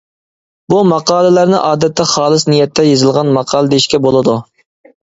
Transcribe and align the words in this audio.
بۇ 0.73 0.79
ماقالىلەرنى 0.91 1.59
ئادەتتە 1.59 2.09
خالىس 2.15 2.47
نىيەتتە 2.55 2.89
يېزىلغان 2.89 3.35
ماقالە 3.39 3.75
دېيىشكە 3.77 4.07
بولىدۇ. 4.09 4.43